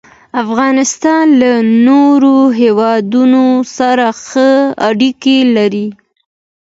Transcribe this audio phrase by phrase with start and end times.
[0.43, 1.51] افغانستان له
[1.87, 3.45] نورو هېوادونو
[3.77, 4.51] سره ښې
[4.89, 5.87] اړیکې لري.